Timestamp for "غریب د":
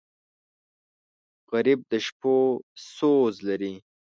1.51-1.93